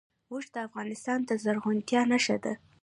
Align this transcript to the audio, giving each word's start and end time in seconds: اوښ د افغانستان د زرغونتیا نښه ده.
اوښ 0.31 0.45
د 0.53 0.55
افغانستان 0.67 1.19
د 1.27 1.29
زرغونتیا 1.43 2.01
نښه 2.11 2.37
ده. 2.43 2.53